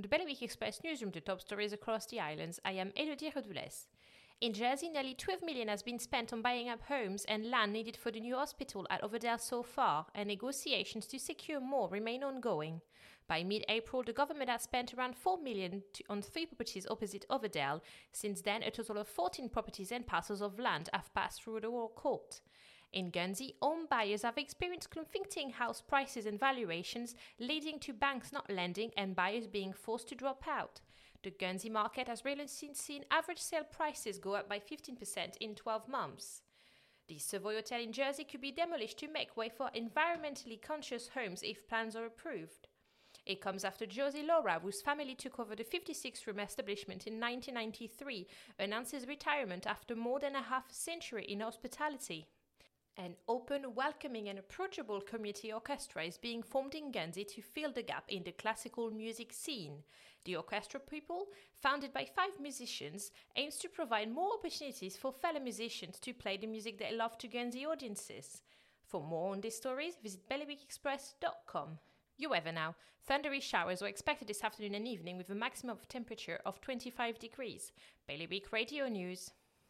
From 0.00 0.08
the 0.08 0.16
Bailiwick 0.16 0.40
Express 0.40 0.80
newsroom 0.82 1.12
to 1.12 1.20
top 1.20 1.42
stories 1.42 1.74
across 1.74 2.06
the 2.06 2.20
islands, 2.20 2.58
I 2.64 2.72
am 2.72 2.90
Elodie 2.96 3.34
Redoules. 3.36 3.86
In 4.40 4.54
Jersey, 4.54 4.88
nearly 4.88 5.12
12 5.12 5.42
million 5.42 5.68
has 5.68 5.82
been 5.82 5.98
spent 5.98 6.32
on 6.32 6.40
buying 6.40 6.70
up 6.70 6.80
homes 6.88 7.26
and 7.26 7.50
land 7.50 7.74
needed 7.74 7.98
for 7.98 8.10
the 8.10 8.20
new 8.20 8.34
hospital 8.34 8.86
at 8.88 9.02
Overdale 9.02 9.38
so 9.38 9.62
far, 9.62 10.06
and 10.14 10.26
negotiations 10.26 11.06
to 11.08 11.18
secure 11.18 11.60
more 11.60 11.90
remain 11.90 12.24
ongoing. 12.24 12.80
By 13.28 13.44
mid-April, 13.44 14.02
the 14.02 14.14
government 14.14 14.48
has 14.48 14.62
spent 14.62 14.94
around 14.94 15.16
4 15.18 15.36
million 15.42 15.82
to, 15.92 16.04
on 16.08 16.22
three 16.22 16.46
properties 16.46 16.86
opposite 16.90 17.26
Overdale. 17.28 17.82
Since 18.10 18.40
then, 18.40 18.62
a 18.62 18.70
total 18.70 18.96
of 18.96 19.06
14 19.06 19.50
properties 19.50 19.92
and 19.92 20.06
parcels 20.06 20.40
of 20.40 20.58
land 20.58 20.88
have 20.94 21.12
passed 21.12 21.42
through 21.42 21.60
the 21.60 21.68
Court. 21.68 22.40
In 22.92 23.10
Guernsey, 23.10 23.54
home 23.62 23.86
buyers 23.88 24.22
have 24.22 24.36
experienced 24.36 24.90
conflicting 24.90 25.50
house 25.50 25.80
prices 25.80 26.26
and 26.26 26.40
valuations, 26.40 27.14
leading 27.38 27.78
to 27.80 27.92
banks 27.92 28.32
not 28.32 28.50
lending 28.50 28.90
and 28.96 29.14
buyers 29.14 29.46
being 29.46 29.72
forced 29.72 30.08
to 30.08 30.16
drop 30.16 30.42
out. 30.48 30.80
The 31.22 31.30
Guernsey 31.30 31.70
market 31.70 32.08
has 32.08 32.24
recently 32.24 32.74
seen 32.74 33.04
average 33.10 33.38
sale 33.38 33.64
prices 33.64 34.18
go 34.18 34.34
up 34.34 34.48
by 34.48 34.58
15% 34.58 35.36
in 35.40 35.54
12 35.54 35.88
months. 35.88 36.42
The 37.06 37.18
Savoy 37.18 37.54
Hotel 37.54 37.80
in 37.80 37.92
Jersey 37.92 38.24
could 38.24 38.40
be 38.40 38.50
demolished 38.50 38.98
to 39.00 39.08
make 39.08 39.36
way 39.36 39.50
for 39.50 39.70
environmentally 39.76 40.60
conscious 40.60 41.08
homes 41.08 41.42
if 41.44 41.68
plans 41.68 41.94
are 41.94 42.06
approved. 42.06 42.68
It 43.26 43.40
comes 43.40 43.64
after 43.64 43.86
Josie 43.86 44.24
Laura, 44.24 44.58
whose 44.60 44.82
family 44.82 45.14
took 45.14 45.38
over 45.38 45.54
the 45.54 45.62
56 45.62 46.26
room 46.26 46.40
establishment 46.40 47.06
in 47.06 47.20
1993, 47.20 48.26
announces 48.58 49.06
retirement 49.06 49.66
after 49.66 49.94
more 49.94 50.18
than 50.18 50.34
a 50.34 50.42
half 50.42 50.72
century 50.72 51.24
in 51.24 51.40
hospitality. 51.40 52.26
An 52.96 53.14
open, 53.28 53.74
welcoming, 53.74 54.28
and 54.28 54.38
approachable 54.38 55.00
community 55.00 55.52
orchestra 55.52 56.04
is 56.04 56.18
being 56.18 56.42
formed 56.42 56.74
in 56.74 56.90
Guernsey 56.92 57.24
to 57.24 57.40
fill 57.40 57.72
the 57.72 57.82
gap 57.82 58.04
in 58.08 58.24
the 58.24 58.32
classical 58.32 58.90
music 58.90 59.32
scene. 59.32 59.82
The 60.24 60.36
Orchestra 60.36 60.80
People, 60.80 61.28
founded 61.54 61.94
by 61.94 62.04
five 62.04 62.38
musicians, 62.40 63.10
aims 63.36 63.56
to 63.56 63.68
provide 63.68 64.12
more 64.12 64.34
opportunities 64.34 64.96
for 64.96 65.12
fellow 65.12 65.40
musicians 65.40 65.98
to 66.00 66.12
play 66.12 66.36
the 66.36 66.46
music 66.46 66.78
they 66.78 66.94
love 66.94 67.16
to 67.18 67.28
Guernsey 67.28 67.64
audiences. 67.64 68.42
For 68.84 69.02
more 69.02 69.32
on 69.32 69.40
these 69.40 69.56
stories, 69.56 69.94
visit 70.02 70.28
bailiwickexpress.com. 70.28 71.78
You 72.18 72.30
weather 72.30 72.52
now. 72.52 72.74
Thundery 73.08 73.40
showers 73.40 73.80
are 73.80 73.88
expected 73.88 74.28
this 74.28 74.44
afternoon 74.44 74.74
and 74.74 74.86
evening 74.86 75.16
with 75.16 75.30
a 75.30 75.34
maximum 75.34 75.76
of 75.76 75.88
temperature 75.88 76.38
of 76.44 76.60
25 76.60 77.18
degrees. 77.18 77.72
Bailiwick 78.06 78.52
Radio 78.52 78.88
News. 78.88 79.30